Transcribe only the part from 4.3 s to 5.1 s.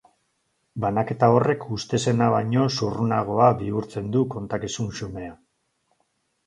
kontakizun